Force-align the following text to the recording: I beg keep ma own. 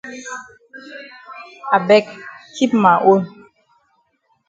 I 1.75 1.77
beg 1.87 2.05
keep 2.55 2.71
ma 2.83 2.93
own. 3.11 3.21